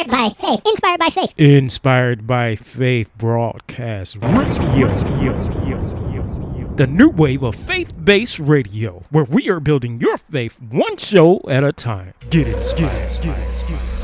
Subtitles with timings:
[0.00, 0.62] Inspired by faith.
[0.64, 1.34] Inspired by faith.
[1.38, 4.88] Inspired by Faith Broadcast Radio.
[6.76, 11.42] The new wave of faith based radio, where we are building your faith one show
[11.50, 12.14] at a time.
[12.30, 14.00] Get it, get it, get it, get it.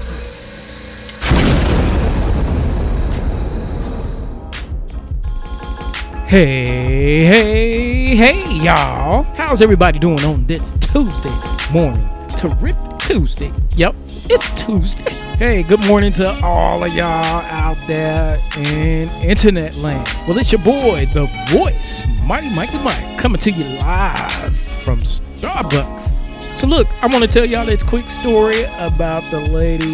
[6.27, 9.23] Hey, hey, hey, y'all.
[9.35, 11.33] How's everybody doing on this Tuesday
[11.73, 12.16] morning?
[12.37, 13.53] Terrific Tuesday.
[13.77, 13.95] Yep,
[14.29, 15.11] it's Tuesday.
[15.39, 20.09] Hey, good morning to all of y'all out there in internet land.
[20.29, 26.55] Well, it's your boy, the voice, Mighty Mikey Mike, coming to you live from Starbucks.
[26.55, 29.87] So, look, I want to tell y'all this quick story about the lady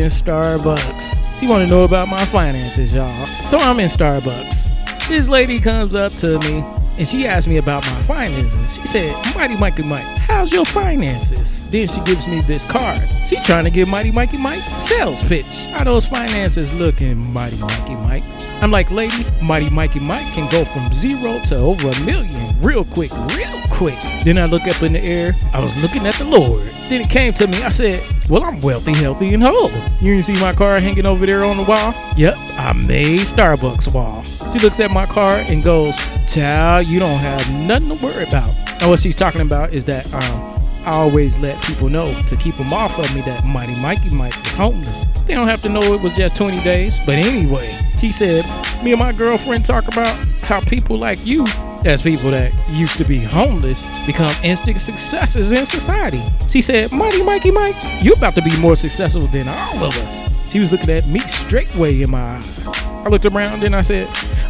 [0.00, 1.40] in Starbucks.
[1.40, 3.26] She want to know about my finances, y'all.
[3.48, 4.62] So, I'm in Starbucks
[5.08, 6.64] this lady comes up to me
[6.98, 8.74] and she asked me about my finances.
[8.74, 11.66] She said, Mighty Mikey Mike, how's your finances?
[11.68, 13.08] Then she gives me this card.
[13.26, 15.46] She's trying to give Mighty Mikey Mike sales pitch.
[15.72, 18.24] How those finances looking, Mighty Mikey Mike?
[18.60, 22.84] I'm like, lady, Mighty Mikey Mike can go from zero to over a million real
[22.84, 23.98] quick, real quick.
[24.24, 25.34] Then I look up in the air.
[25.52, 26.70] I was looking at the Lord.
[26.92, 27.62] Then it came to me.
[27.62, 29.70] I said, well, I'm wealthy, healthy, and whole.
[30.02, 31.94] You see my car hanging over there on the wall?
[32.18, 34.22] Yep, I made Starbucks wall.
[34.52, 35.96] She looks at my car and goes,
[36.30, 38.54] Child, you don't have nothing to worry about.
[38.82, 42.58] And what she's talking about is that um, I always let people know to keep
[42.58, 45.06] them off of me that Mighty Mikey Mike was homeless.
[45.24, 46.98] They don't have to know it was just 20 days.
[47.06, 48.44] But anyway, she said,
[48.84, 51.46] Me and my girlfriend talk about how people like you,
[51.84, 56.22] as people that used to be homeless, become instant successes in society.
[56.48, 60.32] She said, Mighty Mikey Mike, you're about to be more successful than all of us.
[60.50, 62.66] She was looking at me straightway in my eyes.
[62.66, 64.08] I looked around and I said,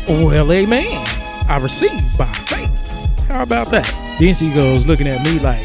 [0.09, 1.07] Well, amen.
[1.49, 2.71] I received by faith.
[3.29, 3.87] How about that?
[4.19, 5.65] Then she goes looking at me like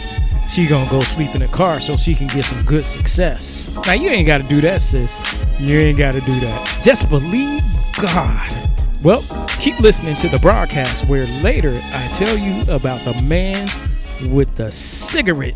[0.50, 3.70] she gonna go sleep in the car so she can get some good success.
[3.86, 5.22] Now you ain't gotta do that, sis.
[5.60, 6.80] You ain't gotta do that.
[6.82, 7.62] Just believe
[8.02, 8.67] God.
[9.08, 9.24] Well,
[9.62, 13.70] keep listening to the broadcast where later I tell you about the man
[14.34, 15.56] with the cigarette.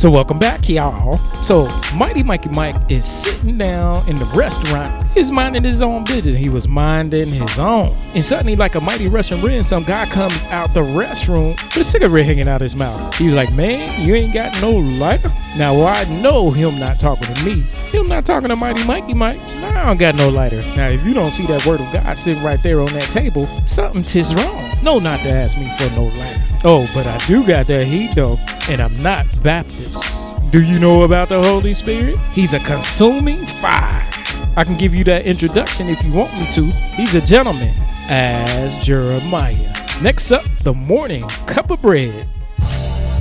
[0.00, 1.18] So, welcome back, y'all.
[1.42, 5.06] So, Mighty Mikey Mike is sitting down in the restaurant.
[5.08, 6.36] He's minding his own business.
[6.36, 7.94] He was minding his own.
[8.14, 11.84] And suddenly, like a mighty Russian wind, some guy comes out the restroom with a
[11.84, 13.14] cigarette hanging out his mouth.
[13.16, 15.28] He was like, Man, you ain't got no lighter?
[15.58, 17.60] Now, I know him not talking to me.
[17.90, 19.36] Him not talking to Mighty Mikey Mike.
[19.56, 20.62] Nah, I don't got no lighter.
[20.76, 23.46] Now, if you don't see that word of God sitting right there on that table,
[23.66, 24.78] something tis wrong.
[24.82, 26.49] No, not to ask me for no lighter.
[26.62, 29.96] Oh, but I do got that heat though, and I'm not Baptist.
[30.50, 32.18] Do you know about the Holy Spirit?
[32.32, 34.06] He's a consuming fire.
[34.56, 36.64] I can give you that introduction if you want me to.
[36.96, 37.74] He's a gentleman,
[38.10, 39.72] as Jeremiah.
[40.02, 42.28] Next up, the morning cup of bread.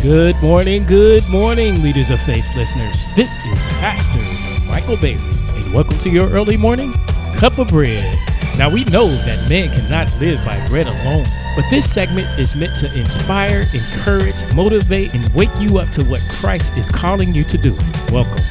[0.02, 3.16] Good morning, good morning, leaders of faith listeners.
[3.16, 5.24] This is Pastor Michael Bailey,
[5.56, 6.92] and welcome to your early morning
[7.38, 8.20] cup of bread.
[8.58, 11.26] Now, we know that man cannot live by bread alone,
[11.56, 16.22] but this segment is meant to inspire, encourage, motivate, and wake you up to what
[16.30, 17.76] Christ is calling you to do.
[18.12, 18.44] Welcome.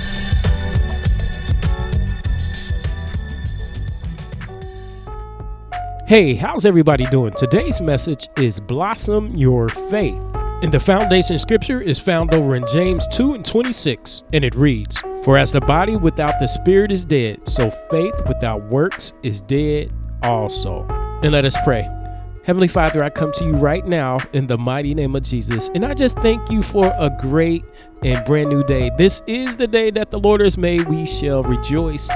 [6.09, 7.35] Hey, how's everybody doing?
[7.37, 10.19] Today's message is Blossom Your Faith.
[10.63, 15.03] And the foundation scripture is found over in James 2 and 26, and it reads
[15.23, 19.93] For as the body without the spirit is dead, so faith without works is dead
[20.23, 20.87] also.
[21.23, 21.87] And let us pray.
[22.49, 25.85] Heavenly Father, I come to you right now in the mighty name of Jesus, and
[25.85, 27.63] I just thank you for a great
[28.03, 28.91] and brand new day.
[28.97, 30.89] This is the day that the Lord has made.
[30.89, 32.09] We shall rejoice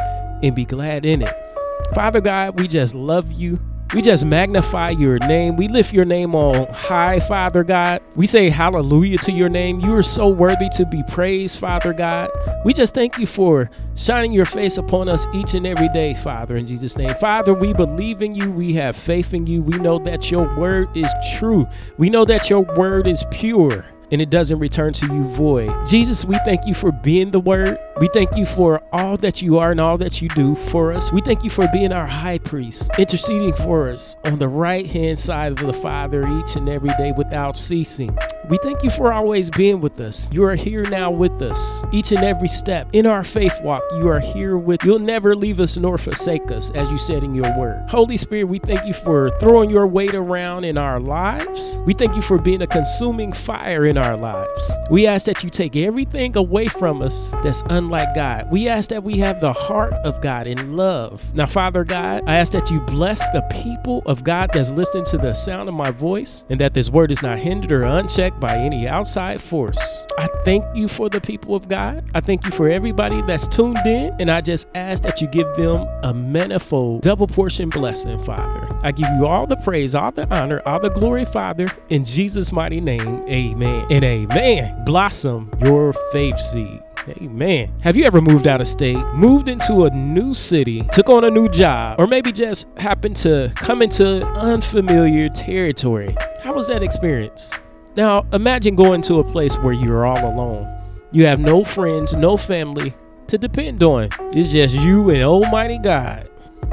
[0.42, 1.36] and be glad in it.
[1.94, 3.60] Father God, we just love you.
[3.94, 5.56] We just magnify your name.
[5.56, 8.00] We lift your name on high, Father God.
[8.16, 9.80] We say hallelujah to your name.
[9.80, 12.30] You are so worthy to be praised, Father God.
[12.64, 16.56] We just thank you for shining your face upon us each and every day, Father,
[16.56, 17.14] in Jesus' name.
[17.16, 18.50] Father, we believe in you.
[18.50, 19.62] We have faith in you.
[19.62, 21.68] We know that your word is true.
[21.98, 25.74] We know that your word is pure and it doesn't return to you void.
[25.86, 27.78] Jesus, we thank you for being the word.
[27.98, 31.10] We thank you for all that you are and all that you do for us.
[31.12, 35.18] We thank you for being our high priest, interceding for us on the right hand
[35.18, 38.16] side of the Father each and every day without ceasing.
[38.48, 40.28] We thank you for always being with us.
[40.32, 43.82] You are here now with us each and every step in our faith walk.
[43.92, 44.82] You are here with.
[44.84, 47.88] You'll never leave us nor forsake us, as you said in your word.
[47.88, 51.78] Holy Spirit, we thank you for throwing your weight around in our lives.
[51.86, 54.72] We thank you for being a consuming fire in our lives.
[54.90, 58.50] We ask that you take everything away from us that's unlike God.
[58.50, 61.22] We ask that we have the heart of God in love.
[61.34, 65.18] Now, Father God, I ask that you bless the people of God that's listening to
[65.18, 68.56] the sound of my voice and that this word is not hindered or unchecked by
[68.56, 69.78] any outside force.
[70.18, 72.04] I thank you for the people of God.
[72.14, 75.54] I thank you for everybody that's tuned in, and I just ask that you give
[75.56, 78.68] them a manifold, double portion blessing, Father.
[78.82, 82.52] I give you all the praise, all the honor, all the glory, Father, in Jesus'
[82.52, 83.22] mighty name.
[83.28, 84.84] Amen and amen.
[84.86, 86.82] Blossom your faith seed.
[87.08, 87.70] Amen.
[87.82, 91.30] Have you ever moved out of state, moved into a new city, took on a
[91.30, 96.16] new job, or maybe just happened to come into unfamiliar territory?
[96.42, 97.52] How was that experience?
[97.94, 100.74] Now, imagine going to a place where you're all alone.
[101.10, 102.94] You have no friends, no family
[103.26, 104.08] to depend on.
[104.32, 106.30] It's just you and Almighty God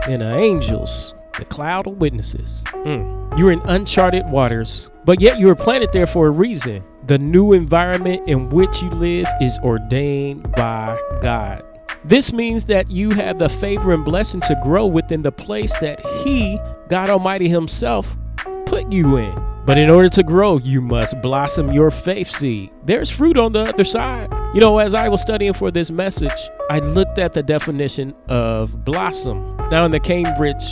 [0.08, 2.64] and the angels, the cloud of witnesses.
[2.70, 3.38] Mm.
[3.38, 6.82] You're in uncharted waters, but yet you were planted there for a reason.
[7.10, 11.64] The new environment in which you live is ordained by God.
[12.06, 16.06] This means that you have the favor and blessing to grow within the place that
[16.24, 18.16] He, God Almighty Himself,
[18.68, 19.34] put you in.
[19.66, 22.70] But in order to grow, you must blossom your faith seed.
[22.86, 24.32] There's fruit on the other side.
[24.54, 28.86] You know, as I was studying for this message, I looked at the definition of
[28.86, 29.58] blossom.
[29.72, 30.64] Now, in the Cambridge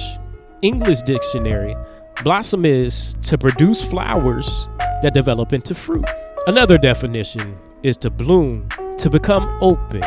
[0.61, 1.75] English Dictionary,
[2.23, 4.67] blossom is to produce flowers
[5.01, 6.05] that develop into fruit.
[6.47, 10.01] Another definition is to bloom, to become open.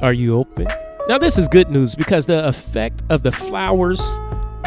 [0.00, 0.68] Are you open?
[1.08, 4.00] Now, this is good news because the effect of the flowers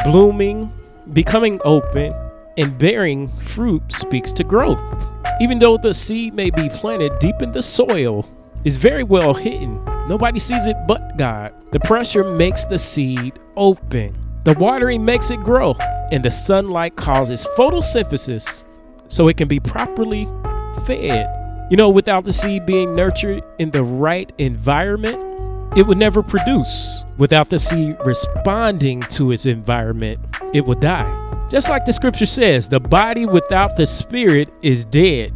[0.03, 0.73] blooming,
[1.13, 2.13] becoming open,
[2.57, 5.07] and bearing fruit speaks to growth.
[5.39, 8.29] Even though the seed may be planted deep in the soil,
[8.65, 9.81] is very well hidden.
[10.09, 11.53] Nobody sees it but God.
[11.71, 14.17] The pressure makes the seed open.
[14.43, 15.75] The watering makes it grow,
[16.11, 18.65] and the sunlight causes photosynthesis
[19.07, 20.27] so it can be properly
[20.85, 21.29] fed.
[21.71, 25.23] You know, without the seed being nurtured in the right environment,
[25.77, 27.03] it would never produce.
[27.17, 30.19] Without the seed responding to its environment,
[30.53, 31.21] it would die.
[31.49, 35.33] Just like the scripture says, the body without the spirit is dead.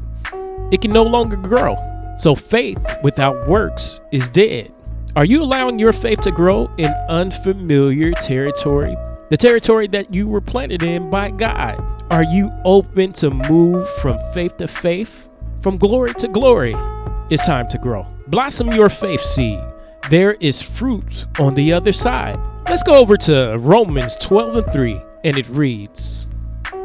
[0.72, 1.76] It can no longer grow.
[2.18, 4.74] So faith without works is dead.
[5.16, 8.96] Are you allowing your faith to grow in unfamiliar territory?
[9.30, 11.80] The territory that you were planted in by God.
[12.12, 15.29] Are you open to move from faith to faith,
[15.62, 16.76] from glory to glory?
[17.30, 18.08] it's time to grow.
[18.28, 19.60] Blossom your faith seed.
[20.10, 22.40] There is fruit on the other side.
[22.68, 26.28] Let's go over to Romans 12 and 3, and it reads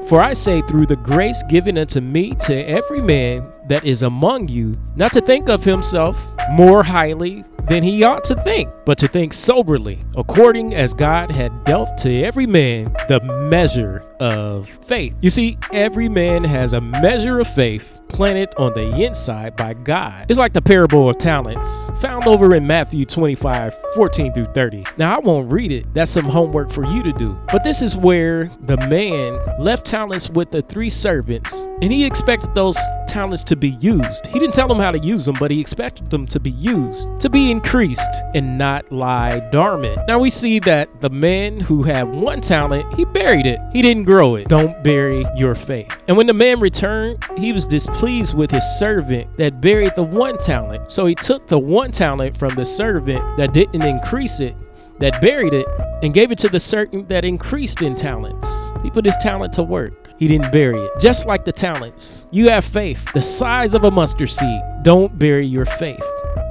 [0.09, 4.49] For I say, through the grace given unto me, to every man that is among
[4.49, 9.09] you, not to think of himself more highly than he ought to think, but to
[9.09, 15.14] think soberly, according as God had dealt to every man the measure of faith.
[15.21, 20.26] You see, every man has a measure of faith planted on the inside by God.
[20.28, 24.85] It's like the parable of talents found over in Matthew 25 14 through 30.
[24.97, 27.38] Now, I won't read it, that's some homework for you to do.
[27.50, 32.54] But this is where the man left talents with the three servants, and he expected
[32.54, 32.78] those
[33.14, 34.26] talents to be used.
[34.26, 37.09] He didn't tell them how to use them, but he expected them to be used,
[37.21, 40.00] to be increased, and not lie dormant.
[40.09, 43.61] Now we see that the man who had one talent, he buried it.
[43.73, 44.49] He didn't grow it.
[44.49, 45.97] Don't bury your faith.
[46.09, 50.37] And when the man returned, he was displeased with his servant that buried the one
[50.37, 50.90] talent.
[50.90, 54.56] So he took the one talent from the servant that didn't increase it
[55.00, 55.66] that buried it
[56.04, 58.70] and gave it to the certain that increased in talents.
[58.82, 60.11] He put his talent to work.
[60.18, 60.92] He didn't bury it.
[61.00, 64.61] Just like the talents, you have faith the size of a mustard seed.
[64.82, 66.04] Don't bury your faith.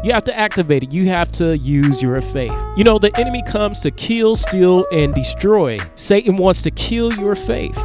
[0.03, 0.91] You have to activate it.
[0.91, 2.57] You have to use your faith.
[2.75, 5.79] You know, the enemy comes to kill, steal, and destroy.
[5.93, 7.77] Satan wants to kill your faith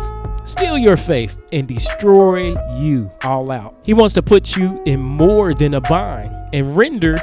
[0.49, 3.75] steal your faith, and destroy you all out.
[3.85, 7.21] He wants to put you in more than a bind and render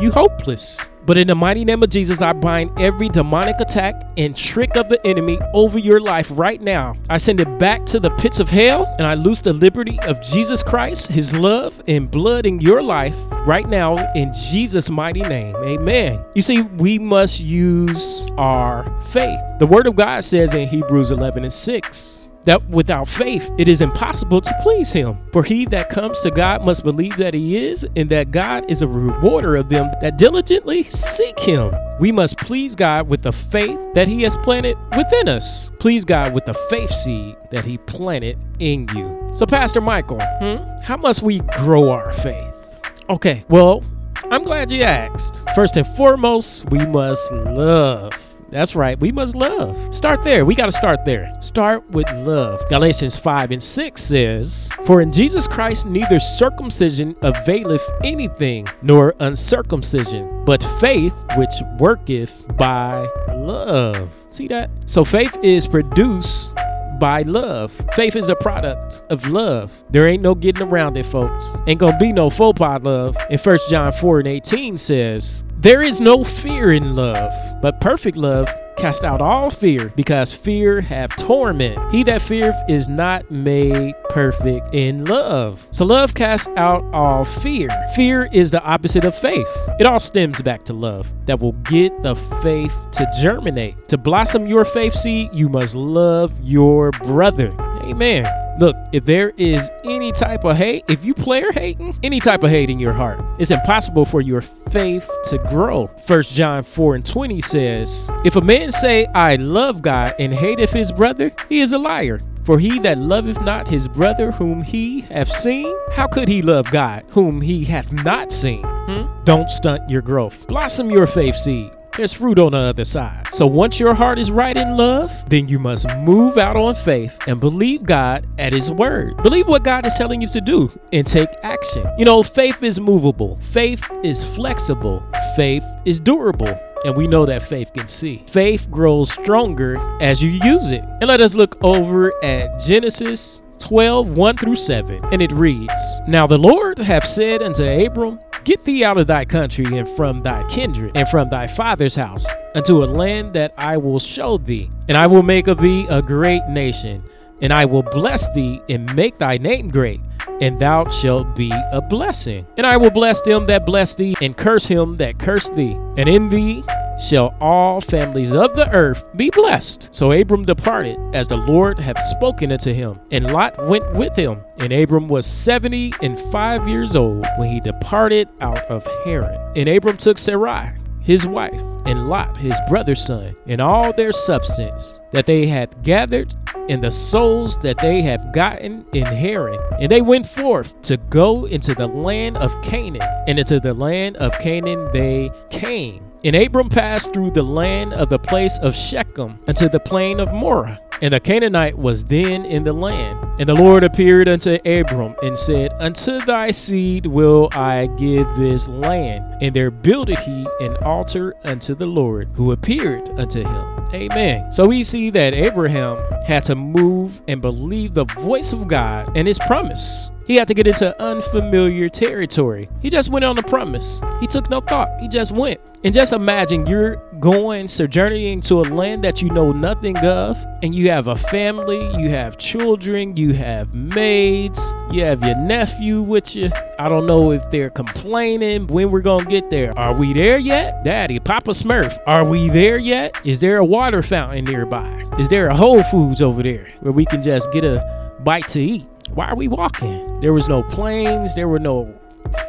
[0.00, 0.90] you hopeless.
[1.06, 4.90] But in the mighty name of Jesus, I bind every demonic attack and trick of
[4.90, 6.96] the enemy over your life right now.
[7.08, 10.20] I send it back to the pits of hell and I loose the liberty of
[10.20, 15.56] Jesus Christ, his love and blood in your life right now in Jesus' mighty name.
[15.56, 16.22] Amen.
[16.34, 19.40] You see, we must use our faith.
[19.60, 23.82] The word of God says in Hebrews 11 and 6 that without faith it is
[23.82, 25.18] impossible to please him.
[25.34, 28.80] For he that comes to God must believe that he is, and that God is
[28.80, 31.74] a rewarder of them that diligently seek him.
[32.00, 35.70] We must please God with the faith that he has planted within us.
[35.78, 39.30] Please God with the faith seed that he planted in you.
[39.34, 42.80] So, Pastor Michael, hmm, how must we grow our faith?
[43.10, 43.84] Okay, well,
[44.30, 45.44] I'm glad you asked.
[45.54, 48.27] First and foremost, we must love.
[48.50, 48.98] That's right.
[48.98, 49.94] We must love.
[49.94, 50.44] Start there.
[50.44, 51.32] We got to start there.
[51.40, 52.66] Start with love.
[52.68, 60.44] Galatians 5 and 6 says, For in Jesus Christ neither circumcision availeth anything, nor uncircumcision,
[60.44, 64.10] but faith which worketh by love.
[64.30, 64.70] See that?
[64.86, 66.54] So faith is produced
[66.98, 67.72] by love.
[67.94, 69.72] Faith is a product of love.
[69.90, 71.60] There ain't no getting around it, folks.
[71.66, 73.16] Ain't gonna be no faux pas love.
[73.30, 78.16] In 1 John 4 and 18 says, There is no fear in love, but perfect
[78.16, 78.48] love
[78.78, 81.78] cast out all fear, because fear have torment.
[81.92, 85.66] He that feareth is not made perfect in love.
[85.70, 87.68] So love casts out all fear.
[87.94, 89.48] Fear is the opposite of faith.
[89.78, 93.88] It all stems back to love that will get the faith to germinate.
[93.88, 97.52] To blossom your faith seed, you must love your brother.
[97.82, 98.26] Amen.
[98.58, 102.50] Look, if there is any type of hate, if you player hating, any type of
[102.50, 105.86] hate in your heart, it's impossible for your faith to grow.
[106.06, 110.72] First John 4 and 20 says, If a man say, I love God and hateth
[110.72, 112.20] his brother, he is a liar.
[112.44, 116.70] For he that loveth not his brother whom he hath seen, how could he love
[116.70, 118.64] God whom he hath not seen?
[118.64, 119.22] Hmm?
[119.24, 120.46] Don't stunt your growth.
[120.48, 123.26] Blossom your faith seed there's fruit on the other side.
[123.32, 127.18] So once your heart is right in love, then you must move out on faith
[127.26, 129.16] and believe God at His word.
[129.22, 131.86] Believe what God is telling you to do and take action.
[131.98, 135.04] You know, faith is movable, faith is flexible,
[135.36, 136.58] faith is durable.
[136.84, 138.24] And we know that faith can see.
[138.28, 140.84] Faith grows stronger as you use it.
[141.00, 145.04] And let us look over at Genesis 12, 1 through 7.
[145.12, 149.26] And it reads Now the Lord hath said unto Abram, Get thee out of thy
[149.26, 153.76] country and from thy kindred and from thy father's house unto a land that I
[153.76, 157.04] will show thee, and I will make of thee a great nation,
[157.42, 160.00] and I will bless thee and make thy name great,
[160.40, 162.46] and thou shalt be a blessing.
[162.56, 166.08] And I will bless them that bless thee, and curse him that curse thee, and
[166.08, 166.64] in thee
[166.98, 169.94] shall all families of the earth be blessed.
[169.94, 174.40] So Abram departed as the Lord had spoken unto him, and Lot went with him.
[174.58, 179.52] And Abram was seventy and five years old when he departed out of Haran.
[179.56, 185.00] And Abram took Sarai, his wife, and Lot, his brother's son, and all their substance
[185.12, 186.34] that they had gathered,
[186.68, 189.60] and the souls that they had gotten in Haran.
[189.80, 194.16] And they went forth to go into the land of Canaan, and into the land
[194.16, 196.07] of Canaan they came.
[196.24, 200.32] And Abram passed through the land of the place of Shechem unto the plain of
[200.32, 200.78] Moreh.
[201.00, 203.20] And the Canaanite was then in the land.
[203.38, 208.66] And the Lord appeared unto Abram and said, Unto thy seed will I give this
[208.66, 209.24] land.
[209.40, 213.88] And there builded he an altar unto the Lord, who appeared unto him.
[213.94, 214.52] Amen.
[214.52, 219.28] So we see that Abraham had to move and believe the voice of God and
[219.28, 220.10] his promise.
[220.28, 222.68] He had to get into unfamiliar territory.
[222.82, 224.02] He just went on the promise.
[224.20, 224.90] He took no thought.
[225.00, 225.58] He just went.
[225.84, 230.74] And just imagine you're going sojourning to a land that you know nothing of, and
[230.74, 236.36] you have a family, you have children, you have maids, you have your nephew with
[236.36, 236.50] you.
[236.78, 239.72] I don't know if they're complaining when we're gonna get there.
[239.78, 240.84] Are we there yet?
[240.84, 243.14] Daddy, Papa Smurf, are we there yet?
[243.24, 245.06] Is there a water fountain nearby?
[245.18, 247.82] Is there a Whole Foods over there where we can just get a
[248.24, 248.86] bite to eat?
[249.14, 250.20] Why are we walking?
[250.20, 251.98] There was no planes, there were no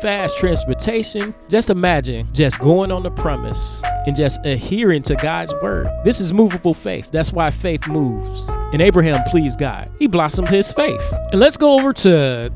[0.01, 1.33] fast transportation.
[1.47, 5.87] Just imagine just going on the premise and just adhering to God's word.
[6.03, 7.09] This is movable faith.
[7.11, 8.49] That's why faith moves.
[8.73, 9.89] And Abraham pleased God.
[9.99, 11.01] He blossomed his faith.
[11.31, 12.51] And let's go over to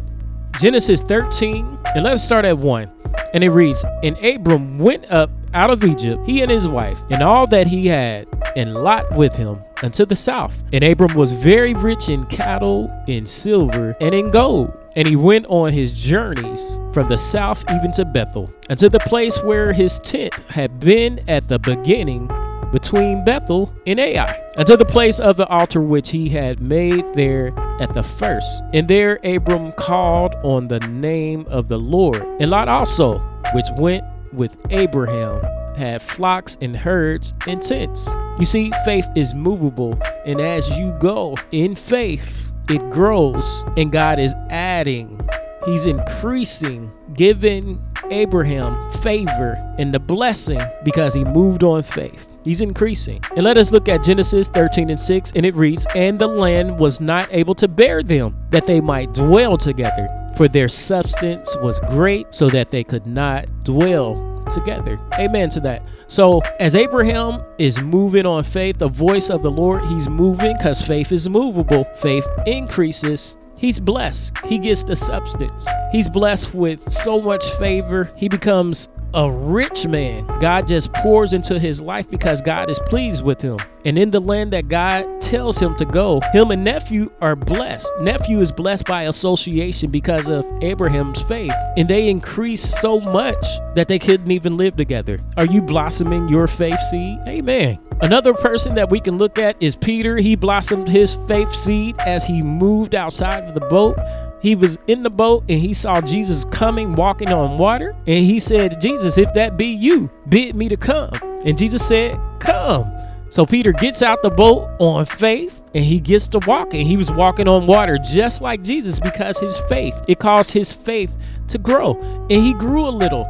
[0.59, 2.91] Genesis 13 and let's start at 1.
[3.33, 7.21] And it reads, And Abram went up out of Egypt, he and his wife, and
[7.21, 10.61] all that he had, and Lot with him, unto the south.
[10.71, 14.77] And Abram was very rich in cattle, in silver, and in gold.
[14.95, 19.41] And he went on his journeys from the south even to Bethel, unto the place
[19.41, 22.29] where his tent had been at the beginning
[22.71, 27.53] between Bethel and Ai, unto the place of the altar which he had made there
[27.79, 28.63] at the first.
[28.73, 32.23] And there Abram called on the name of the Lord.
[32.39, 33.19] And Lot also,
[33.53, 34.03] which went
[34.33, 35.41] with Abraham,
[35.75, 38.09] had flocks and herds and tents.
[38.39, 44.19] You see, faith is movable, and as you go in faith, it grows, and God
[44.19, 45.19] is adding,
[45.65, 52.29] He's increasing, giving Abraham favor and the blessing because he moved on faith.
[52.43, 53.21] He's increasing.
[53.37, 56.77] And let us look at Genesis 13 and 6, and it reads, And the land
[56.77, 61.79] was not able to bear them, that they might dwell together, for their substance was
[61.81, 64.99] great, so that they could not dwell together.
[65.13, 65.83] Amen to that.
[66.07, 70.81] So, as Abraham is moving on faith, the voice of the Lord, he's moving because
[70.81, 71.85] faith is movable.
[71.95, 73.37] Faith increases.
[73.55, 74.37] He's blessed.
[74.45, 75.67] He gets the substance.
[75.91, 78.11] He's blessed with so much favor.
[78.15, 80.25] He becomes a rich man.
[80.39, 83.59] God just pours into his life because God is pleased with him.
[83.85, 87.91] And in the land that God tells him to go, him and nephew are blessed.
[87.99, 91.53] Nephew is blessed by association because of Abraham's faith.
[91.77, 93.45] And they increased so much
[93.75, 95.19] that they couldn't even live together.
[95.37, 97.19] Are you blossoming your faith seed?
[97.27, 97.79] Amen.
[98.01, 100.17] Another person that we can look at is Peter.
[100.17, 103.97] He blossomed his faith seed as he moved outside of the boat
[104.43, 107.95] he was in the boat and he saw Jesus coming, walking on water.
[108.05, 111.13] And he said, Jesus, if that be you, bid me to come.
[111.45, 112.91] And Jesus said, Come.
[113.29, 116.85] So Peter gets out the boat on faith and he gets to walking.
[116.85, 121.15] He was walking on water just like Jesus because his faith, it caused his faith
[121.47, 121.93] to grow.
[122.29, 123.23] And he grew a little.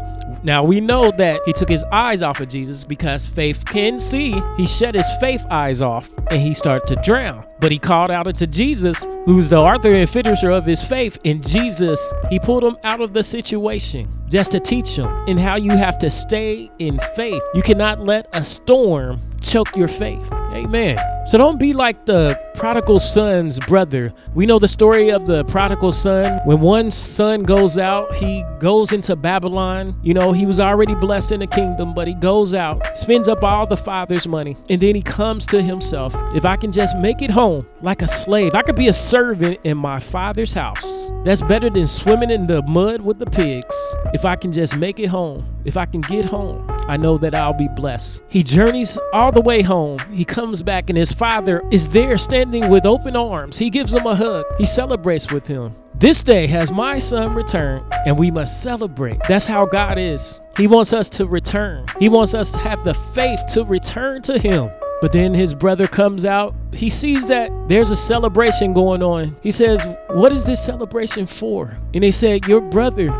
[0.43, 4.41] Now we know that he took his eyes off of Jesus because faith can see.
[4.57, 7.45] He shut his faith eyes off and he started to drown.
[7.59, 11.17] But he called out unto Jesus, who's the author and finisher of his faith.
[11.23, 15.55] And Jesus, he pulled him out of the situation just to teach him in how
[15.55, 17.41] you have to stay in faith.
[17.53, 20.31] You cannot let a storm choke your faith.
[20.31, 20.97] Amen.
[21.25, 24.13] So don't be like the prodigal son's brother.
[24.33, 26.39] We know the story of the prodigal son.
[26.45, 29.99] When one son goes out, he goes into Babylon.
[30.03, 33.43] You know, he was already blessed in the kingdom, but he goes out, spends up
[33.43, 36.13] all the father's money, and then he comes to himself.
[36.35, 39.59] If I can just make it home like a slave, I could be a servant
[39.63, 41.09] in my father's house.
[41.23, 43.75] That's better than swimming in the mud with the pigs.
[44.13, 47.35] If I can just make it home, if I can get home, I know that
[47.35, 48.23] I'll be blessed.
[48.27, 49.99] He journeys all the way home.
[50.11, 53.57] He comes back, and his father is there standing with open arms.
[53.57, 54.45] He gives him a hug.
[54.57, 55.75] He celebrates with him.
[55.95, 59.19] This day has my son returned, and we must celebrate.
[59.27, 60.41] That's how God is.
[60.57, 64.37] He wants us to return, He wants us to have the faith to return to
[64.37, 64.69] Him.
[65.03, 66.55] But then his brother comes out.
[66.71, 69.35] He sees that there's a celebration going on.
[69.41, 71.77] He says, What is this celebration for?
[71.93, 73.11] And they said, Your brother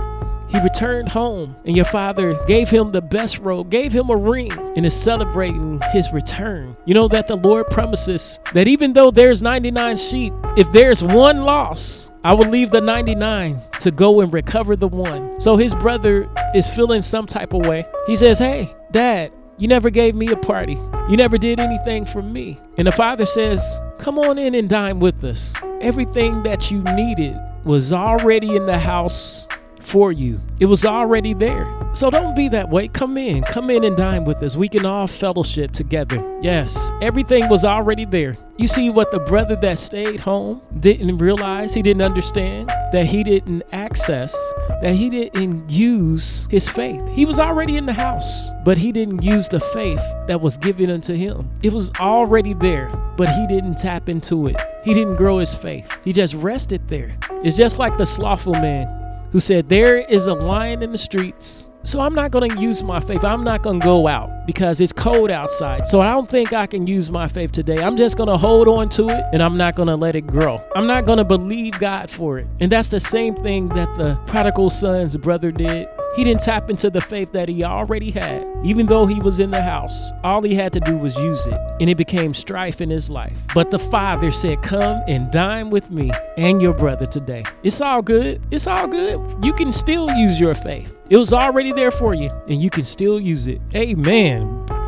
[0.53, 4.51] he returned home, and your father gave him the best robe, gave him a ring,
[4.75, 6.77] and is celebrating his return.
[6.85, 11.41] You know that the Lord promises that even though there's 99 sheep, if there's one
[11.41, 15.41] loss, I will leave the 99 to go and recover the one.
[15.41, 17.87] So his brother is feeling some type of way.
[18.05, 20.77] He says, Hey, dad, you never gave me a party.
[21.09, 22.59] You never did anything for me.
[22.77, 25.55] And the father says, Come on in and dine with us.
[25.81, 29.47] Everything that you needed was already in the house
[29.83, 30.41] for you.
[30.59, 31.67] It was already there.
[31.93, 32.87] So don't be that way.
[32.87, 33.43] Come in.
[33.43, 34.55] Come in and dine with us.
[34.55, 36.23] We can all fellowship together.
[36.41, 38.37] Yes, everything was already there.
[38.57, 43.23] You see what the brother that stayed home didn't realize, he didn't understand, that he
[43.23, 44.33] didn't access,
[44.81, 47.01] that he didn't use his faith.
[47.09, 50.91] He was already in the house, but he didn't use the faith that was given
[50.91, 51.49] unto him.
[51.63, 54.55] It was already there, but he didn't tap into it.
[54.83, 55.87] He didn't grow his faith.
[56.03, 57.15] He just rested there.
[57.43, 59.02] It's just like the slothful man
[59.33, 62.81] who said, There is a lion in the streets so I'm not going to use
[62.81, 63.25] my faith.
[63.25, 65.85] I'm not going to go out because it's cold outside.
[65.85, 67.83] So I don't think I can use my faith today.
[67.83, 70.25] I'm just going to hold on to it and I'm not going to let it
[70.25, 70.63] grow.
[70.77, 72.47] I'm not going to believe God for it.
[72.61, 75.89] And that's the same thing that the prodigal son's brother did.
[76.15, 78.45] He didn't tap into the faith that he already had.
[78.63, 81.59] Even though he was in the house, all he had to do was use it,
[81.81, 83.37] and it became strife in his life.
[83.55, 87.43] But the father said, Come and dine with me and your brother today.
[87.63, 88.41] It's all good.
[88.51, 89.19] It's all good.
[89.43, 90.95] You can still use your faith.
[91.09, 93.61] It was already there for you, and you can still use it.
[93.73, 94.82] Amen.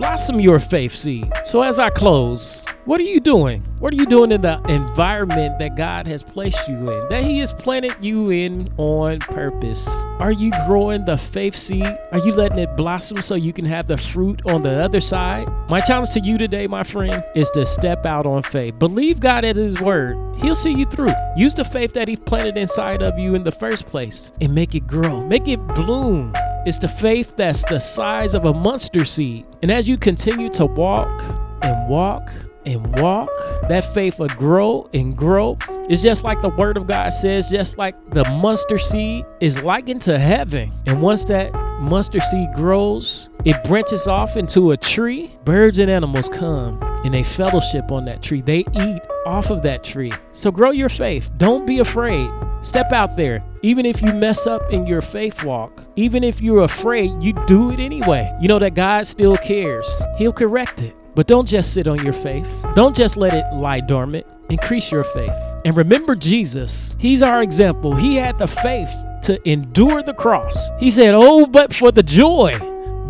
[0.00, 1.30] Blossom your faith seed.
[1.44, 3.62] So, as I close, what are you doing?
[3.80, 7.38] What are you doing in the environment that God has placed you in, that He
[7.40, 9.86] has planted you in on purpose?
[10.18, 11.98] Are you growing the faith seed?
[12.12, 15.46] Are you letting it blossom so you can have the fruit on the other side?
[15.68, 18.78] My challenge to you today, my friend, is to step out on faith.
[18.78, 21.12] Believe God at His word, He'll see you through.
[21.36, 24.74] Use the faith that He planted inside of you in the first place and make
[24.74, 26.32] it grow, make it bloom.
[26.66, 29.46] It's the faith that's the size of a mustard seed.
[29.62, 31.22] And as you continue to walk
[31.62, 32.30] and walk
[32.66, 33.30] and walk,
[33.68, 35.56] that faith will grow and grow.
[35.88, 40.02] It's just like the word of God says, just like the mustard seed is likened
[40.02, 40.70] to heaven.
[40.84, 45.30] And once that mustard seed grows, it branches off into a tree.
[45.44, 48.42] Birds and animals come and they fellowship on that tree.
[48.42, 50.12] They eat off of that tree.
[50.32, 51.30] So grow your faith.
[51.38, 52.30] Don't be afraid.
[52.62, 53.42] Step out there.
[53.62, 57.70] Even if you mess up in your faith walk, even if you're afraid, you do
[57.70, 58.30] it anyway.
[58.40, 60.02] You know that God still cares.
[60.18, 60.94] He'll correct it.
[61.14, 62.48] But don't just sit on your faith.
[62.74, 64.26] Don't just let it lie dormant.
[64.48, 65.32] Increase your faith.
[65.64, 66.96] And remember Jesus.
[66.98, 67.94] He's our example.
[67.94, 68.90] He had the faith
[69.22, 70.70] to endure the cross.
[70.78, 72.58] He said, Oh, but for the joy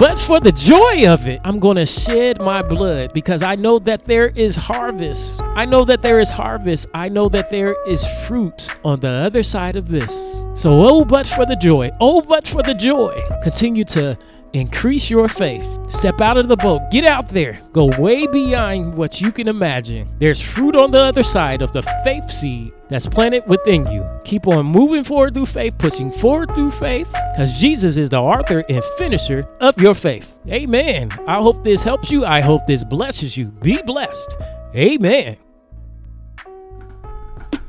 [0.00, 3.78] but for the joy of it, I'm going to shed my blood because I know
[3.80, 5.42] that there is harvest.
[5.42, 6.88] I know that there is harvest.
[6.94, 10.10] I know that there is fruit on the other side of this.
[10.54, 11.90] So, oh, but for the joy.
[12.00, 13.14] Oh, but for the joy.
[13.42, 14.16] Continue to
[14.52, 15.66] increase your faith.
[15.90, 16.82] Step out of the boat.
[16.90, 17.60] Get out there.
[17.72, 20.08] Go way beyond what you can imagine.
[20.18, 24.08] There's fruit on the other side of the faith seed that's planted within you.
[24.24, 28.64] Keep on moving forward through faith, pushing forward through faith, because Jesus is the author
[28.68, 30.36] and finisher of your faith.
[30.48, 31.10] Amen.
[31.26, 32.24] I hope this helps you.
[32.24, 33.46] I hope this blesses you.
[33.46, 34.36] Be blessed.
[34.74, 35.36] Amen.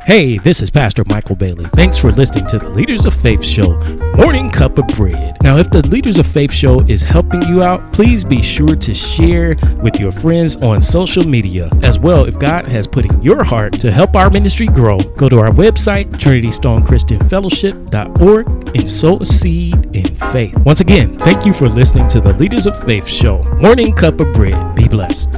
[0.05, 1.65] Hey, this is Pastor Michael Bailey.
[1.73, 3.77] Thanks for listening to the Leaders of Faith Show,
[4.15, 5.37] Morning Cup of Bread.
[5.43, 8.93] Now, if the Leaders of Faith Show is helping you out, please be sure to
[8.95, 11.69] share with your friends on social media.
[11.83, 15.29] As well, if God has put in your heart to help our ministry grow, go
[15.29, 20.57] to our website, TrinityStoneChristianFellowship.org, and sow a seed in faith.
[20.65, 24.33] Once again, thank you for listening to the Leaders of Faith Show, Morning Cup of
[24.33, 24.75] Bread.
[24.75, 25.29] Be blessed.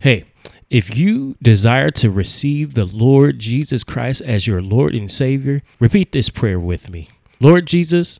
[0.00, 0.24] Hey,
[0.72, 6.12] if you desire to receive the Lord Jesus Christ as your Lord and Savior, repeat
[6.12, 7.10] this prayer with me.
[7.40, 8.18] Lord Jesus,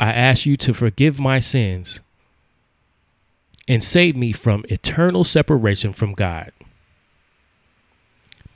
[0.00, 2.00] I ask you to forgive my sins
[3.68, 6.52] and save me from eternal separation from God.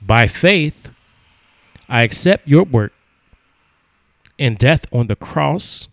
[0.01, 0.89] By faith,
[1.87, 2.93] I accept your work
[4.39, 5.87] and death on the cross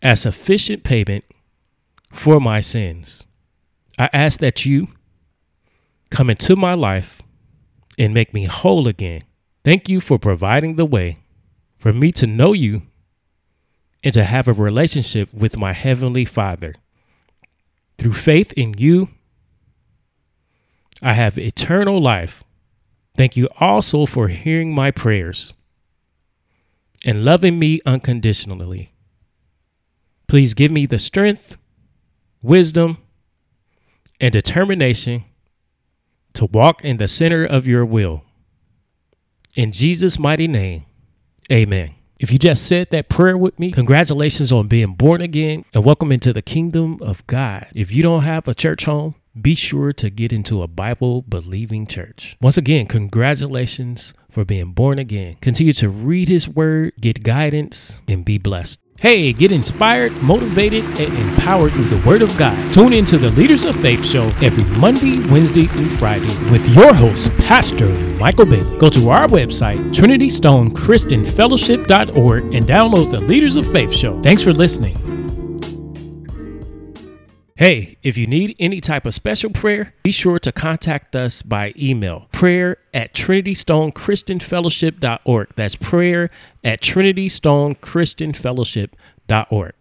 [0.00, 1.24] as sufficient payment
[2.12, 3.24] for my sins.
[3.98, 4.86] I ask that you
[6.10, 7.22] come into my life
[7.98, 9.24] and make me whole again.
[9.64, 11.18] Thank you for providing the way
[11.78, 12.82] for me to know you
[14.02, 16.74] and to have a relationship with my Heavenly Father.
[17.98, 19.08] Through faith in you,
[21.02, 22.44] I have eternal life.
[23.16, 25.54] Thank you also for hearing my prayers
[27.04, 28.92] and loving me unconditionally.
[30.26, 31.56] Please give me the strength,
[32.42, 32.98] wisdom,
[34.20, 35.24] and determination
[36.34, 38.24] to walk in the center of your will.
[39.54, 40.86] In Jesus' mighty name,
[41.50, 41.94] amen.
[42.18, 46.10] If you just said that prayer with me, congratulations on being born again and welcome
[46.10, 47.68] into the kingdom of God.
[47.74, 51.86] If you don't have a church home, be sure to get into a Bible believing
[51.86, 52.36] church.
[52.40, 55.36] Once again, congratulations for being born again.
[55.40, 58.80] Continue to read his word, get guidance, and be blessed.
[59.00, 62.74] Hey, get inspired, motivated, and empowered through the Word of God.
[62.74, 67.30] Tune into the Leaders of Faith show every Monday, Wednesday, and Friday with your host,
[67.38, 67.86] Pastor
[68.18, 68.76] Michael Bailey.
[68.78, 74.20] Go to our website, TrinityStoneChristianFellowship.org, and download the Leaders of Faith show.
[74.20, 74.96] Thanks for listening.
[77.58, 81.74] Hey, if you need any type of special prayer, be sure to contact us by
[81.76, 85.48] email prayer at trinitystonechristianfellowship.org.
[85.56, 86.30] That's prayer
[86.62, 89.72] at trinitystonechristianfellowship.org.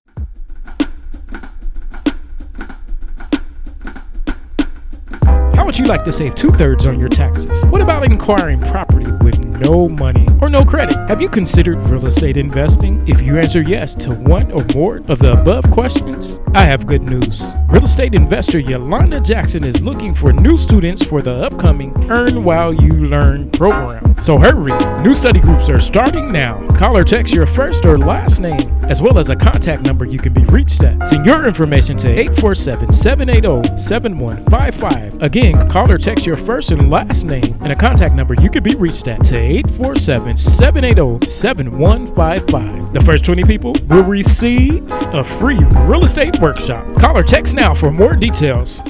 [5.68, 7.66] would you like to save two thirds on your taxes?
[7.66, 10.96] What about acquiring property with no money or no credit?
[11.10, 13.06] Have you considered real estate investing?
[13.06, 17.04] If you answer yes to one or more of the above questions, I have good
[17.04, 17.54] news.
[17.68, 22.72] Real estate investor Yolanda Jackson is looking for new students for the upcoming Earn While
[22.72, 24.16] You Learn program.
[24.22, 24.72] So hurry,
[25.04, 26.66] new study groups are starting now.
[26.78, 30.18] Call or text your first or last name, as well as a contact number you
[30.18, 31.06] can be reached at.
[31.06, 35.22] Send your information to 847 780 7155.
[35.22, 38.64] Again, call or text your first and last name and a contact number you can
[38.64, 42.94] be reached at to 847 780 7155.
[42.94, 46.96] The first 20 people will receive a free real estate workshop.
[46.96, 48.84] Call or text now for more details.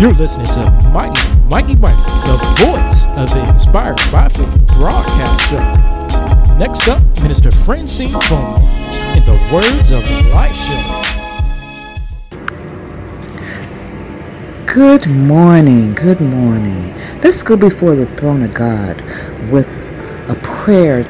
[0.00, 5.98] You're listening to Mighty Mikey Mike, the voice of the Inspired by Faith broadcast show.
[6.56, 8.62] Next up, Minister Francine Bowman
[9.16, 10.97] in the Words of Life show.
[14.78, 16.94] Good morning, good morning.
[17.20, 19.00] Let's go before the throne of God
[19.50, 19.76] with
[20.30, 21.02] a prayer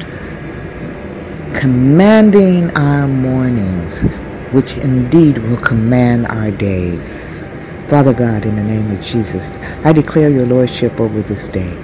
[1.53, 4.05] commanding our mornings,
[4.53, 7.45] which indeed will command our days.
[7.87, 9.55] Father God, in the name of Jesus,
[9.85, 11.77] I declare your lordship over this day.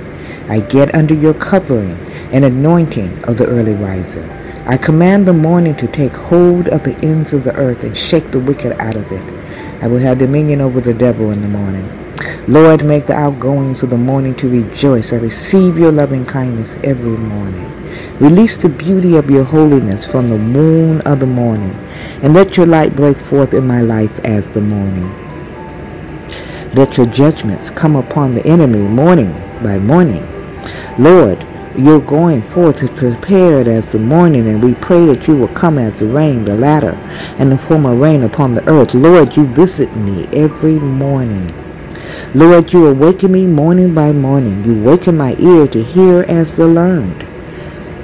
[0.49, 1.91] I get under your covering
[2.33, 4.27] and anointing of the early riser.
[4.65, 8.31] I command the morning to take hold of the ends of the earth and shake
[8.31, 9.44] the wicked out of it.
[9.85, 11.87] I will have dominion over the devil in the morning.
[12.47, 15.13] Lord, make the outgoings of the morning to rejoice.
[15.13, 17.71] I receive your loving kindness every morning.
[18.19, 21.75] Release the beauty of your holiness from the moon of the morning,
[22.23, 25.07] and let your light break forth in my life as the morning.
[26.73, 30.25] Let your judgments come upon the enemy morning by morning.
[30.97, 31.45] Lord,
[31.77, 35.77] you're going forth as prepared as the morning, and we pray that you will come
[35.77, 36.93] as the rain, the latter,
[37.37, 38.93] and the former rain upon the earth.
[38.93, 41.53] Lord, you visit me every morning.
[42.33, 44.63] Lord, you awaken me morning by morning.
[44.63, 47.25] You waken my ear to hear as the learned.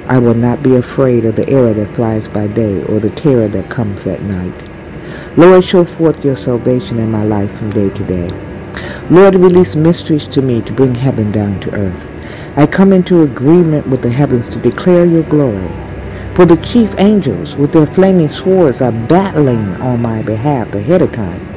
[0.06, 3.48] I will not be afraid of the arrow that flies by day or the terror
[3.48, 4.68] that comes at night.
[5.36, 8.28] Lord, show forth your salvation in my life from day to day.
[9.08, 12.11] Lord, release mysteries to me to bring heaven down to earth.
[12.54, 15.70] I come into agreement with the heavens to declare your glory.
[16.34, 21.12] For the chief angels with their flaming swords are battling on my behalf ahead of
[21.12, 21.48] time.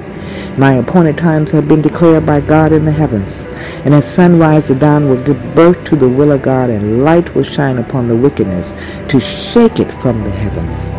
[0.58, 3.44] My appointed times have been declared by God in the heavens,
[3.84, 7.36] and as sunrise the dawn will give birth to the will of God, and light
[7.36, 8.74] will shine upon the wickedness
[9.10, 10.92] to shake it from the heavens.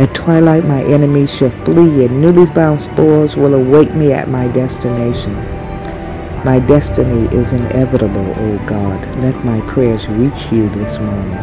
[0.00, 4.48] At twilight my enemies shall flee, and newly found spoils will await me at my
[4.48, 5.55] destination.
[6.46, 9.04] My destiny is inevitable, O God.
[9.20, 11.34] Let my prayers reach you this morning.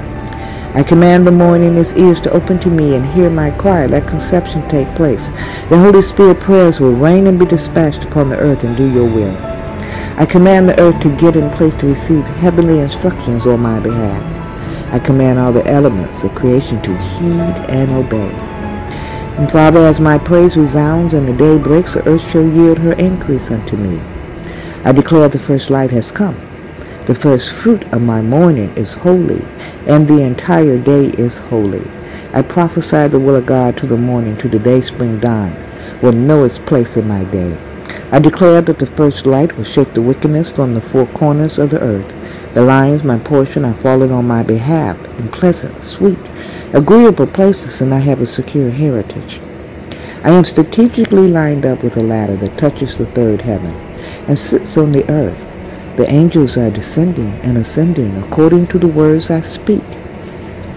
[0.76, 3.86] I command the morning his ears to open to me and hear my cry.
[3.86, 5.28] Let conception take place.
[5.68, 9.04] The Holy Spirit prayers will rain and be dispatched upon the earth and do your
[9.04, 9.36] will.
[10.18, 14.24] I command the earth to get in place to receive heavenly instructions on my behalf.
[14.94, 18.32] I command all the elements of creation to heed and obey.
[19.38, 22.94] And Father, as my praise resounds and the day breaks, the earth shall yield her
[22.94, 24.00] increase unto me.
[24.86, 26.36] I declare the first light has come.
[27.06, 29.46] The first fruit of my morning is holy,
[29.88, 31.89] and the entire day is holy.
[32.34, 35.56] I prophesy the will of God to the morning, to the day spring dawn,
[36.02, 37.58] will know its place in my day.
[38.12, 41.69] I declare that the first light will shake the wickedness from the four corners of
[41.69, 42.13] the earth.
[42.54, 46.19] The lions, my portion, are fallen on my behalf in pleasant, sweet,
[46.74, 49.39] agreeable places, and I have a secure heritage.
[50.26, 53.92] I am strategically lined up with a ladder that touches the third heaven
[54.28, 55.46] and sits on the earth.
[55.98, 59.84] The angels are descending and ascending according to the words I speak.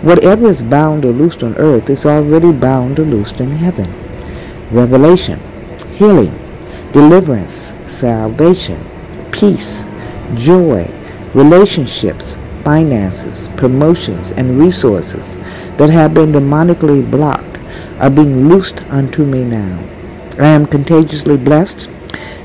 [0.03, 3.93] Whatever is bound or loosed on earth is already bound or loosed in heaven.
[4.71, 5.41] Revelation,
[5.93, 6.39] healing,
[6.93, 8.85] deliverance, salvation,
[9.33, 9.87] peace,
[10.35, 10.91] joy,
[11.35, 15.37] relationships, finances, promotions, and resources
[15.79, 17.59] that have been demonically blocked
[17.99, 19.79] are being loosed unto me now.
[20.39, 21.89] I am contagiously blessed,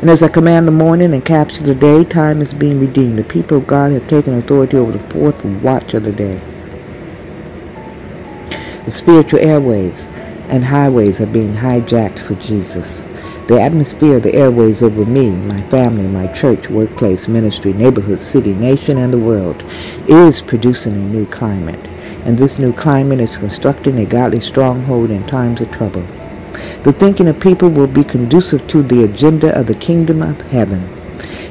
[0.02, 3.20] and as I command the morning and capture the day, time is being redeemed.
[3.20, 6.42] The people of God have taken authority over the fourth watch of the day.
[8.84, 10.00] The spiritual airwaves
[10.50, 13.02] and highways are being hijacked for Jesus.
[13.48, 18.56] The atmosphere, of the airways over me, my family, my church, workplace, ministry, neighborhood, city,
[18.56, 19.62] nation, and the world
[20.08, 21.86] is producing a new climate.
[22.26, 26.08] And this new climate is constructing a godly stronghold in times of trouble.
[26.84, 30.89] The thinking of people will be conducive to the agenda of the kingdom of heaven.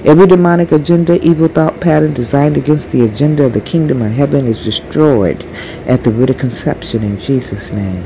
[0.04, 4.48] Every demonic agenda, evil thought pattern designed against the agenda of the kingdom of heaven
[4.48, 5.44] is destroyed
[5.86, 8.04] at the root of conception in Jesus' name.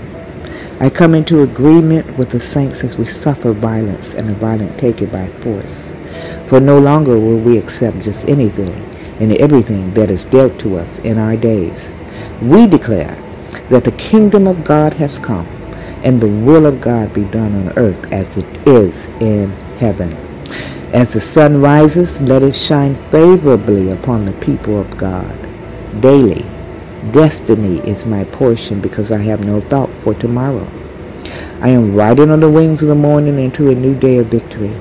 [0.81, 5.01] I come into agreement with the saints as we suffer violence and the violent take
[5.01, 5.95] it by force.
[6.47, 8.83] For no longer will we accept just anything
[9.19, 11.95] and everything that is dealt to us in our days.
[12.43, 13.17] We declare
[13.71, 15.47] that the kingdom of God has come
[16.05, 20.13] and the will of God be done on earth as it is in heaven.
[20.93, 25.41] As the sun rises, let it shine favorably upon the people of God
[26.01, 26.45] daily
[27.13, 30.67] Destiny is my portion because I have no thought for tomorrow.
[31.61, 34.75] I am riding on the wings of the morning into a new day of victory.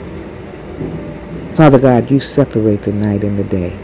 [1.53, 3.77] Father God, you separate the night and the day.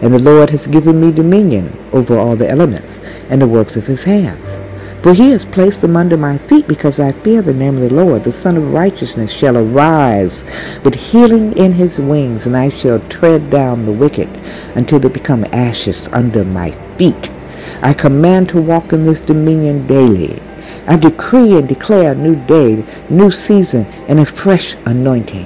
[0.00, 3.88] And the Lord has given me dominion over all the elements and the works of
[3.88, 4.54] his hands.
[5.04, 7.94] For he has placed them under my feet because I fear the name of the
[7.94, 8.24] Lord.
[8.24, 10.44] The Son of Righteousness shall arise
[10.82, 14.30] with healing in his wings, and I shall tread down the wicked
[14.74, 17.30] until they become ashes under my feet.
[17.82, 20.40] I command to walk in this dominion daily.
[20.86, 25.44] I decree and declare a new day, new season, and a fresh anointing.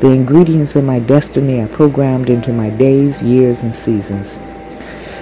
[0.00, 4.38] The ingredients of my destiny are programmed into my days, years, and seasons.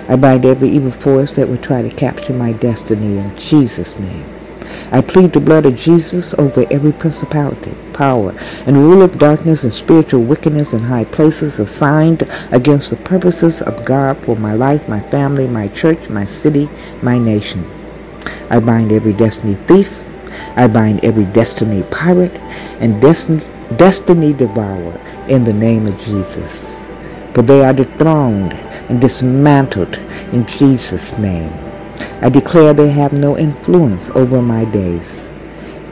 [0.09, 4.35] I bind every evil force that would try to capture my destiny in Jesus' name.
[4.91, 8.35] I plead the blood of Jesus over every principality, power,
[8.67, 13.85] and rule of darkness and spiritual wickedness in high places assigned against the purposes of
[13.85, 16.69] God for my life, my family, my church, my city,
[17.03, 17.65] my nation.
[18.51, 20.03] I bind every destiny thief.
[20.57, 22.37] I bind every destiny pirate
[22.81, 23.45] and destiny,
[23.77, 26.85] destiny devourer in the name of Jesus.
[27.35, 28.53] For they are dethroned
[28.89, 29.97] and dismantled
[30.33, 31.53] in Jesus' name.
[32.21, 35.29] I declare they have no influence over my days.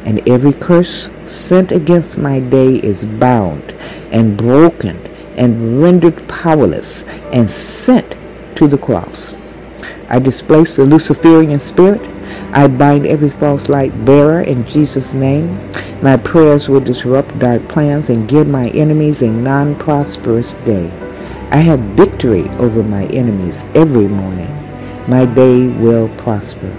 [0.04, 3.72] And every curse sent against my day is bound
[4.10, 4.96] and broken
[5.36, 8.16] and rendered powerless and sent
[8.56, 9.34] to the cross.
[10.08, 12.02] I displace the Luciferian spirit.
[12.52, 15.70] I bind every false light bearer in Jesus' name.
[16.02, 20.90] My prayers will disrupt dark plans and give my enemies a non-prosperous day.
[21.52, 24.58] I have victory over my enemies every morning
[25.08, 26.70] my day will prosper.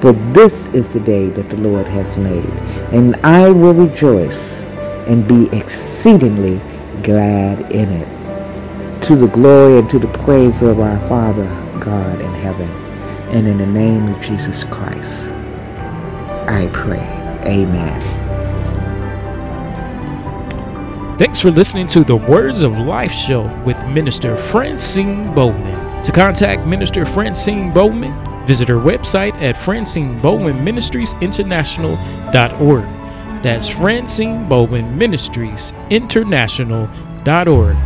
[0.00, 2.50] For this is the day that the Lord has made,
[2.92, 4.64] and I will rejoice
[5.08, 6.60] and be exceedingly
[7.02, 9.02] glad in it.
[9.04, 11.48] To the glory and to the praise of our Father
[11.80, 12.70] God in heaven,
[13.34, 15.30] and in the name of Jesus Christ,
[16.46, 17.02] I pray.
[17.46, 18.15] Amen.
[21.18, 26.04] Thanks for listening to the Words of Life show with Minister Francine Bowman.
[26.04, 30.20] To contact Minister Francine Bowman, visit her website at francine
[31.22, 32.84] International.org.
[33.42, 37.76] That's Francine Bowman Ministries International.org.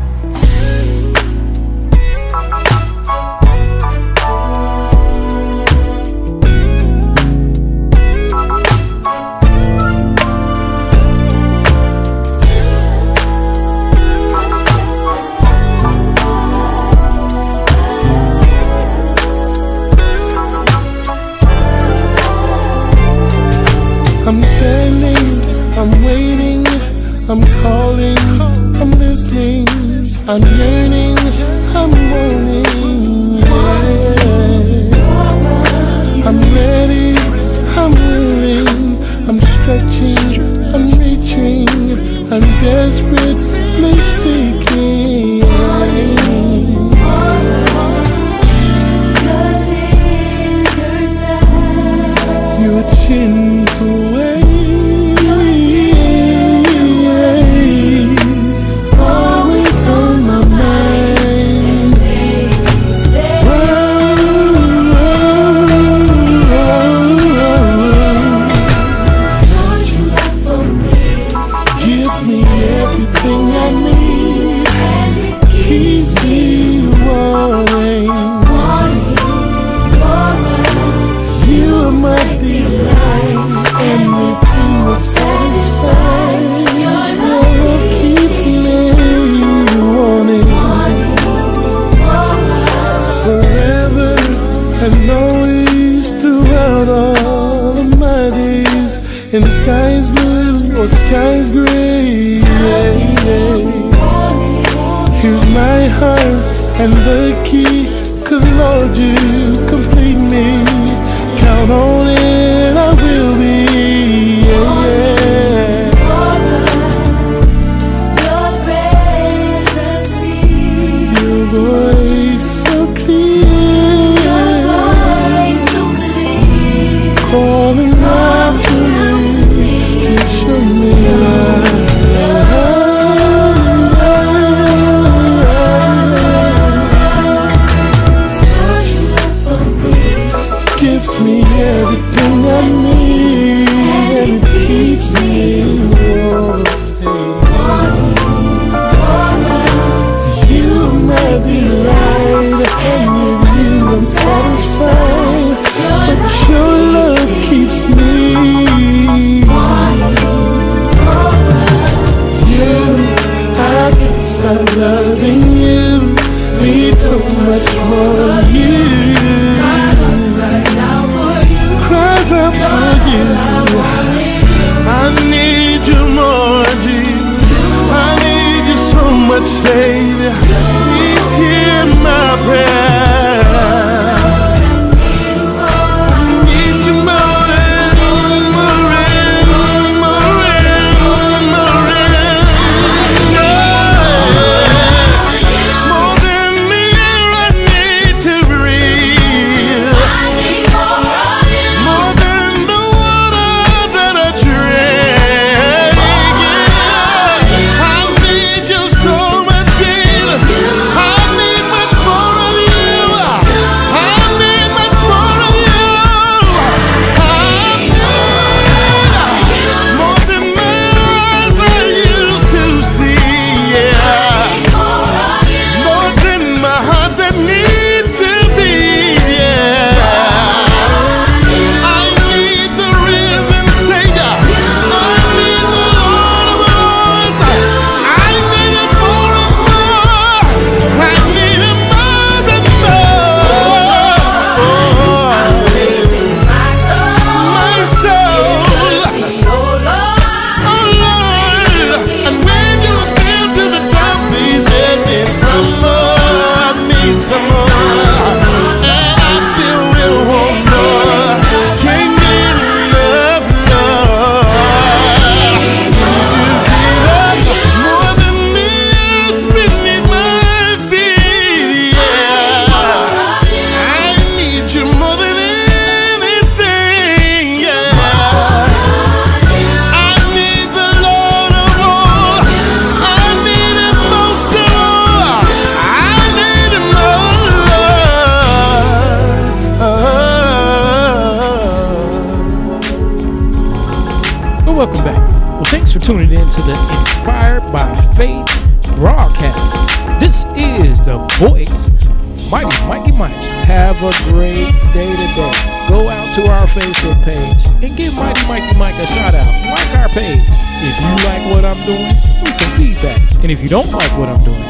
[303.20, 303.36] Mike.
[303.68, 305.52] Have a great day today.
[305.92, 309.52] Go out to our Facebook page and give Mighty Mikey Mike a shout out.
[309.68, 310.40] Like our page.
[310.80, 313.20] If you like what I'm doing, give me some feedback.
[313.44, 314.64] And if you don't like what I'm doing,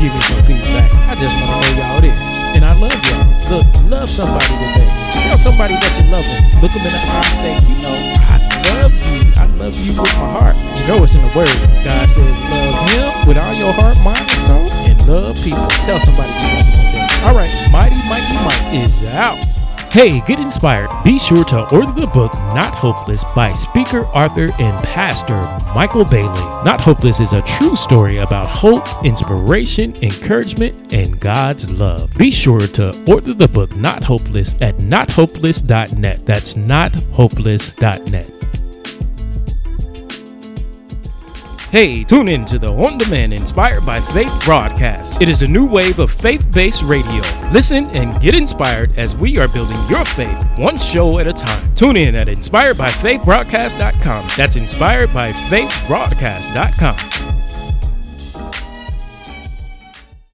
[0.00, 0.88] give me some feedback.
[1.12, 2.16] I just want to know y'all there.
[2.56, 3.28] And I love y'all.
[3.52, 4.88] Look, love somebody today.
[5.20, 6.40] Tell somebody that you love them.
[6.64, 7.92] Look them in the eye and say, you know,
[8.32, 8.40] I
[8.80, 9.20] love you.
[9.36, 10.56] I love you with my heart.
[10.56, 11.52] You know it's in the word.
[11.84, 15.68] God said, love him with all your heart, mind, and soul, and love people.
[15.84, 16.99] Tell somebody you love them today.
[17.22, 19.38] All right, Mighty Mikey Mike is out.
[19.92, 20.88] Hey, get inspired.
[21.04, 25.42] Be sure to order the book Not Hopeless by speaker, author, and pastor
[25.74, 26.40] Michael Bailey.
[26.64, 32.16] Not Hopeless is a true story about hope, inspiration, encouragement, and God's love.
[32.16, 36.24] Be sure to order the book Not Hopeless at nothopeless.net.
[36.24, 38.39] That's nothopeless.net.
[41.70, 45.22] Hey, tune in to the On Demand Inspired by Faith broadcast.
[45.22, 47.22] It is a new wave of faith based radio.
[47.52, 51.72] Listen and get inspired as we are building your faith one show at a time.
[51.76, 54.28] Tune in at inspiredbyfaithbroadcast.com.
[54.36, 57.39] That's inspiredbyfaithbroadcast.com.